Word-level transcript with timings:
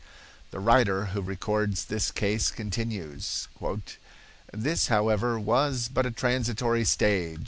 '"The 0.49 0.59
writer 0.59 1.05
who 1.13 1.21
records 1.21 1.85
this 1.85 2.09
case 2.09 2.49
continues: 2.49 3.47
"This, 4.51 4.87
however, 4.87 5.39
was 5.39 5.89
but 5.93 6.07
a 6.07 6.11
transitory 6.11 6.85
stage. 6.85 7.37